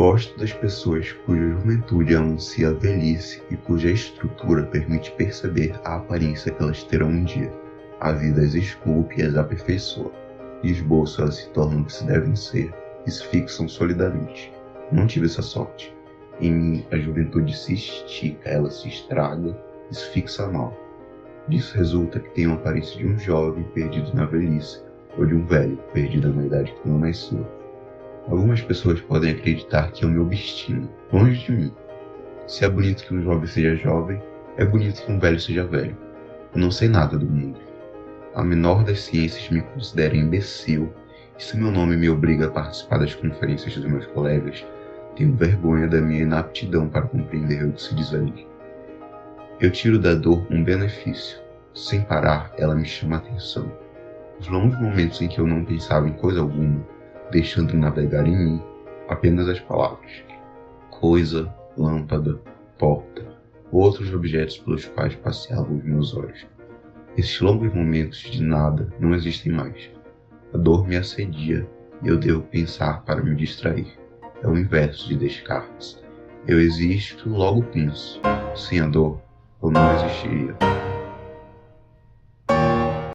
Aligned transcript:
Gosto 0.00 0.38
das 0.38 0.50
pessoas 0.50 1.12
cuja 1.26 1.50
juventude 1.50 2.16
anuncia 2.16 2.70
a 2.70 2.72
velhice 2.72 3.42
e 3.50 3.56
cuja 3.58 3.90
estrutura 3.90 4.62
permite 4.62 5.10
perceber 5.10 5.78
a 5.84 5.96
aparência 5.96 6.50
que 6.50 6.62
elas 6.62 6.82
terão 6.84 7.08
um 7.08 7.22
dia. 7.22 7.52
A 8.00 8.10
vida 8.12 8.40
as 8.40 8.54
esculpe 8.54 9.20
e 9.20 9.22
as 9.22 9.36
aperfeiçoa. 9.36 10.10
De 10.62 10.72
esboço 10.72 11.20
elas 11.20 11.34
se 11.34 11.50
tornam 11.50 11.82
o 11.82 11.84
que 11.84 11.92
se 11.92 12.06
devem 12.06 12.34
ser 12.34 12.72
e 13.06 13.10
se 13.10 13.26
fixam 13.26 13.68
solidamente. 13.68 14.50
Não 14.90 15.06
tive 15.06 15.26
essa 15.26 15.42
sorte. 15.42 15.94
Em 16.40 16.50
mim, 16.50 16.86
a 16.90 16.96
juventude 16.96 17.54
se 17.54 17.74
estica, 17.74 18.48
ela 18.48 18.70
se 18.70 18.88
estraga 18.88 19.54
e 19.90 19.94
se 19.94 20.08
fixa 20.12 20.46
mal. 20.46 20.74
Disso 21.46 21.76
resulta 21.76 22.20
que 22.20 22.30
tenho 22.30 22.52
a 22.52 22.54
aparência 22.54 22.96
de 22.96 23.06
um 23.06 23.18
jovem 23.18 23.64
perdido 23.74 24.14
na 24.14 24.24
velhice 24.24 24.82
ou 25.18 25.26
de 25.26 25.34
um 25.34 25.44
velho 25.44 25.76
perdido 25.92 26.32
na 26.32 26.46
idade 26.46 26.72
que 26.72 26.88
não 26.88 27.12
sua. 27.12 27.59
Algumas 28.30 28.60
pessoas 28.60 29.00
podem 29.00 29.32
acreditar 29.32 29.90
que 29.90 30.04
eu 30.04 30.08
me 30.08 30.20
obstino, 30.20 30.88
longe 31.12 31.44
de 31.44 31.50
mim. 31.50 31.74
Se 32.46 32.64
é 32.64 32.68
bonito 32.68 33.02
que 33.02 33.12
um 33.12 33.24
jovem 33.24 33.48
seja 33.48 33.74
jovem, 33.74 34.22
é 34.56 34.64
bonito 34.64 35.04
que 35.04 35.10
um 35.10 35.18
velho 35.18 35.40
seja 35.40 35.66
velho. 35.66 35.96
Eu 36.54 36.60
não 36.60 36.70
sei 36.70 36.88
nada 36.88 37.18
do 37.18 37.26
mundo. 37.26 37.58
A 38.36 38.44
menor 38.44 38.84
das 38.84 39.00
ciências 39.00 39.50
me 39.50 39.60
considera 39.60 40.16
imbecil, 40.16 40.92
e 41.36 41.42
se 41.42 41.56
meu 41.56 41.72
nome 41.72 41.96
me 41.96 42.08
obriga 42.08 42.46
a 42.46 42.50
participar 42.50 42.98
das 42.98 43.16
conferências 43.16 43.74
dos 43.74 43.90
meus 43.90 44.06
colegas, 44.06 44.64
tenho 45.16 45.34
vergonha 45.34 45.88
da 45.88 46.00
minha 46.00 46.22
inaptidão 46.22 46.88
para 46.88 47.02
compreender 47.02 47.64
o 47.64 47.72
que 47.72 47.82
se 47.82 47.96
diz 47.96 48.14
ali. 48.14 48.46
Eu 49.58 49.72
tiro 49.72 49.98
da 49.98 50.14
dor 50.14 50.46
um 50.48 50.62
benefício. 50.62 51.36
Sem 51.74 52.02
parar, 52.02 52.52
ela 52.56 52.76
me 52.76 52.84
chama 52.84 53.16
a 53.16 53.18
atenção. 53.18 53.72
Os 54.38 54.46
longos 54.46 54.80
momentos 54.80 55.20
em 55.20 55.26
que 55.26 55.40
eu 55.40 55.48
não 55.48 55.64
pensava 55.64 56.08
em 56.08 56.12
coisa 56.12 56.40
alguma, 56.40 56.80
deixando 57.30 57.76
navegar 57.76 58.26
em 58.26 58.36
mim 58.36 58.62
apenas 59.08 59.48
as 59.48 59.60
palavras 59.60 60.30
coisa, 61.00 61.52
lâmpada, 61.78 62.38
porta, 62.78 63.24
outros 63.72 64.12
objetos 64.12 64.58
pelos 64.58 64.84
quais 64.84 65.14
passeavam 65.16 65.78
os 65.78 65.84
meus 65.84 66.14
olhos. 66.14 66.46
Esses 67.16 67.40
longos 67.40 67.72
momentos 67.72 68.18
de 68.18 68.42
nada 68.42 68.92
não 69.00 69.14
existem 69.14 69.50
mais. 69.50 69.90
A 70.52 70.58
dor 70.58 70.86
me 70.86 70.96
assedia 70.96 71.66
e 72.02 72.08
eu 72.08 72.18
devo 72.18 72.42
pensar 72.42 73.02
para 73.04 73.22
me 73.22 73.34
distrair. 73.34 73.98
É 74.42 74.46
o 74.46 74.56
inverso 74.56 75.08
de 75.08 75.16
Descartes. 75.16 76.02
Eu 76.46 76.60
existo, 76.60 77.28
logo 77.28 77.62
penso. 77.64 78.20
Sem 78.54 78.80
a 78.80 78.86
dor, 78.86 79.20
eu 79.62 79.70
não 79.70 79.94
existiria. 79.94 80.69